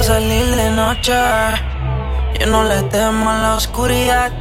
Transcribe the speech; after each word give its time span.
gusta 0.00 0.14
salir 0.14 0.56
de 0.56 0.70
noche. 0.70 1.12
Yo 2.38 2.46
no 2.46 2.64
le 2.64 2.82
temo 2.84 3.30
a 3.30 3.38
la 3.42 3.56
oscuridad. 3.56 4.32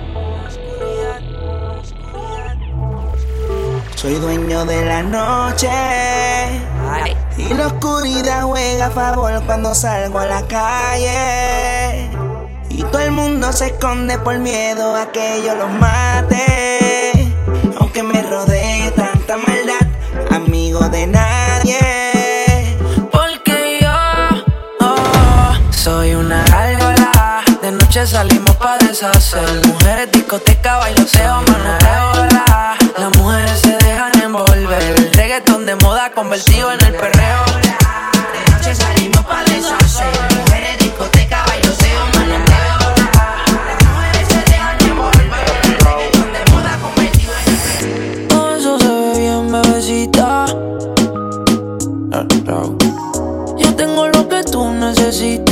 Soy 3.96 4.16
dueño 4.16 4.66
de 4.66 4.86
la 4.86 5.04
noche. 5.04 5.70
Y 7.38 7.54
la 7.54 7.68
oscuridad 7.68 8.44
juega 8.44 8.86
a 8.86 8.92
favor 8.92 9.44
cuando 9.46 9.76
salgo 9.76 10.20
a 10.20 10.26
la 10.26 10.48
calle. 10.48 12.10
Y 12.70 12.84
todo 12.84 13.00
el 13.00 13.12
mundo 13.12 13.52
se 13.52 13.68
esconde 13.68 14.18
por 14.20 14.38
miedo 14.40 14.96
a 14.96 15.12
que 15.12 15.42
yo 15.46 15.56
los 15.56 15.70
mate. 15.72 16.99
Soy 25.90 26.14
una 26.14 26.44
gárgola. 26.44 27.44
De 27.62 27.72
noche 27.72 28.06
salimos 28.06 28.56
pa' 28.58 28.78
deshacer. 28.78 29.50
Mujeres, 29.66 30.12
discoteca, 30.12 30.78
bailoteo, 30.78 31.36
manoteo, 31.50 32.26
la. 32.34 32.78
Las 33.02 33.18
mujeres 33.18 33.60
se 33.66 33.76
dejan 33.88 34.12
envolver. 34.22 34.84
El 34.98 35.12
reggaetón 35.14 35.66
de 35.66 35.76
moda 35.78 36.12
convertido 36.12 36.72
en 36.74 36.82
el 36.88 36.94
perreo. 36.94 37.42
De 38.36 38.42
noche 38.52 38.72
salimos 38.76 39.24
pa' 39.30 39.44
deshacer. 39.52 40.14
Mujeres, 40.40 40.78
discoteca, 40.86 41.38
bailoteo, 41.48 42.02
manoteo. 42.18 42.78
Las 43.68 43.80
mujeres 43.90 44.26
se 44.32 44.42
dejan 44.52 44.78
envolver. 44.90 45.48
El 45.70 45.78
reggaetón 45.88 46.30
de 46.36 46.42
moda 46.52 46.74
convertido 46.86 47.34
en 47.42 47.48
el 47.52 48.28
Todo 48.30 48.48
eso 48.58 48.72
se 48.80 48.92
ve 49.02 49.12
bien, 49.24 49.52
bebecita. 49.52 50.46
Yo 53.62 53.70
tengo 53.76 54.08
lo 54.08 54.22
que 54.30 54.44
tú 54.44 54.62
necesitas. 54.72 55.49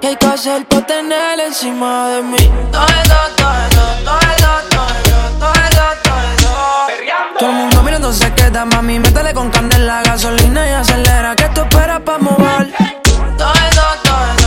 ¿Qué 0.00 0.06
hay 0.06 0.16
que 0.16 0.26
hacer 0.26 0.66
para 0.66 0.86
tener 0.86 1.40
encima 1.40 2.08
de 2.08 2.22
mí? 2.22 2.50
Todo 2.72 2.86
eso, 2.86 3.16
todo 3.36 3.52
eso, 3.68 3.84
todo 4.02 4.18
eso, 4.18 4.52
todo 4.70 4.86
eso, 4.96 5.18
todo 5.38 5.52
eso, 5.52 5.86
todo 6.02 6.20
eso. 6.32 7.38
Todo 7.38 7.50
el 7.50 7.56
mundo 7.56 7.82
mirando 7.82 8.10
se 8.12 8.32
queda, 8.32 8.64
mami. 8.64 8.98
Métele 8.98 9.34
con 9.34 9.50
candela, 9.50 10.02
gasolina 10.02 10.66
y 10.66 10.72
acelera. 10.72 11.36
¿Qué 11.36 11.50
tú 11.54 11.60
esperas 11.60 12.00
para 12.00 12.18
mover? 12.18 12.72
Todo 13.36 13.52
eso, 13.52 13.82
todo 14.02 14.24
eso, 14.36 14.39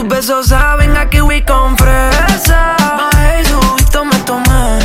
Tus 0.00 0.08
besos 0.08 0.46
saben 0.46 0.96
a 0.96 1.10
kiwi 1.10 1.44
con 1.44 1.76
fresa. 1.76 2.74
Bajé 2.78 3.42
y 3.42 4.04
me 4.06 4.18
tomé. 4.24 4.78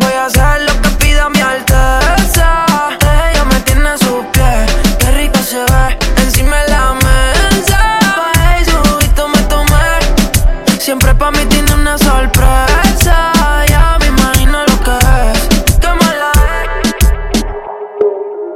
Voy 0.00 0.12
a 0.14 0.24
hacer 0.24 0.62
lo 0.62 0.72
que 0.80 0.88
pida 0.96 1.28
mi 1.28 1.42
alteza. 1.42 2.64
Ella 3.02 3.44
me 3.44 3.60
tiene 3.60 3.86
a 3.86 3.98
sus 3.98 4.24
pies. 4.32 4.72
Qué 4.98 5.10
rico 5.10 5.38
se 5.40 5.58
ve 5.58 5.98
encima 6.22 6.56
de 6.62 6.70
la 6.70 6.94
mesa. 6.94 7.98
Bajé 8.00 8.62
y 8.62 9.28
me 9.28 9.42
tomé. 9.42 10.78
Siempre 10.78 11.14
pa' 11.14 11.30
mí 11.32 11.44
tiene 11.50 11.74
una 11.74 11.98
sorpresa. 11.98 13.32
Ya 13.68 13.98
me 14.00 14.06
imagino 14.06 14.60
lo 14.60 14.80
que 14.82 14.96
es. 15.32 15.76
Qué 15.78 15.88
mala 15.88 16.32
es. 16.32 17.44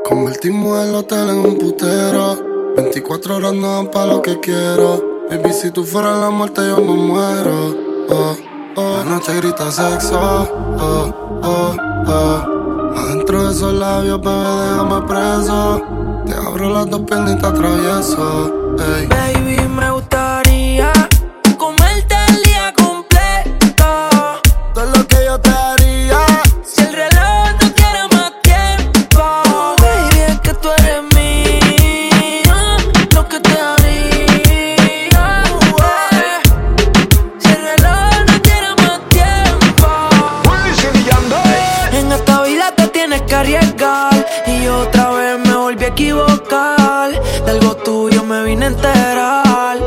Convertimos 0.09 0.83
el 0.83 0.95
hotel 0.95 1.29
en 1.29 1.39
un 1.41 1.59
putero. 1.59 2.73
24 2.75 3.37
horas 3.37 3.53
no 3.53 3.75
dan 3.75 3.91
pa' 3.91 4.07
lo 4.07 4.23
que 4.23 4.41
quiero. 4.41 5.10
Baby, 5.31 5.53
si 5.53 5.71
tú 5.71 5.85
fueras 5.85 6.19
la 6.19 6.31
muerte, 6.31 6.61
yo 6.67 6.79
me 6.79 6.93
muero. 6.93 7.77
Oh, 8.09 8.37
oh. 8.75 8.97
La 8.99 9.05
noche 9.05 9.33
grita 9.37 9.71
sexo. 9.71 10.19
Oh, 10.19 11.15
oh, 11.45 11.77
oh. 12.09 12.93
Adentro 12.99 13.45
de 13.45 13.53
esos 13.53 13.73
labios, 13.73 14.21
bebé, 14.21 14.35
déjame 14.35 15.07
preso. 15.07 15.83
Te 16.27 16.35
abro 16.35 16.71
las 16.71 16.91
dos 16.91 17.03
piernas 17.03 17.35
y. 17.35 18.53
Baby, 18.77 19.69
equivocar. 46.21 47.11
De 47.45 47.51
algo 47.51 47.77
tuyo 47.77 48.23
me 48.25 48.43
vine 48.43 48.67
a 48.67 48.69
enterar. 48.69 49.79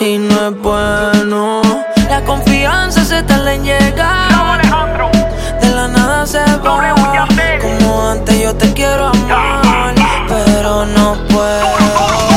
Y 0.00 0.18
no 0.18 0.48
es 0.48 0.58
bueno. 0.60 1.62
La 2.08 2.22
confianza 2.24 3.04
se 3.04 3.22
tarda 3.22 3.54
en 3.54 3.64
llegar. 3.64 4.60
De 5.60 5.68
la 5.70 5.88
nada 5.88 6.26
se 6.26 6.38
va. 6.38 6.94
Como 7.60 8.08
antes 8.08 8.42
yo 8.42 8.54
te 8.54 8.72
quiero 8.72 9.06
amar. 9.06 9.94
Pero 10.28 10.86
no 10.86 11.16
puedo. 11.28 12.31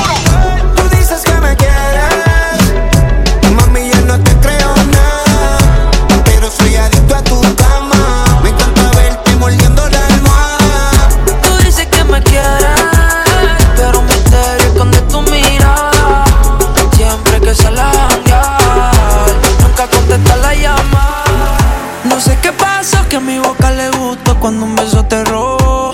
Que 23.09 23.15
a 23.15 23.19
mi 23.21 23.39
boca 23.39 23.71
le 23.71 23.89
gustó 23.91 24.37
cuando 24.39 24.65
un 24.65 24.75
beso 24.75 25.03
te 25.05 25.23
robó. 25.23 25.93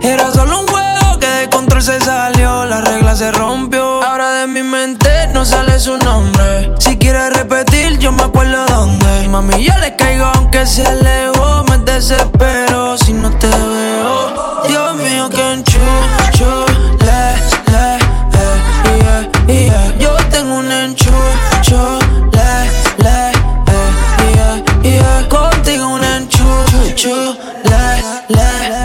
Era 0.00 0.30
solo 0.30 0.60
un 0.60 0.66
juego 0.68 1.18
que 1.18 1.26
de 1.26 1.50
control 1.50 1.82
se 1.82 2.00
salió, 2.00 2.64
la 2.66 2.80
regla 2.80 3.16
se 3.16 3.32
rompió. 3.32 4.02
Ahora 4.02 4.30
de 4.34 4.46
mi 4.46 4.62
mente 4.62 5.26
no 5.34 5.44
sale 5.44 5.78
su 5.80 5.98
nombre. 5.98 6.72
Si 6.78 6.96
quieres 6.98 7.32
repetir, 7.32 7.98
yo 7.98 8.12
me 8.12 8.22
acuerdo 8.22 8.64
dónde. 8.66 9.28
Mami, 9.28 9.64
yo 9.64 9.76
le 9.78 9.96
caigo 9.96 10.26
aunque 10.26 10.66
se 10.66 10.86
alejó. 10.86 11.29
you, 27.04 27.14
lie, 27.64 28.26
lie. 28.28 28.79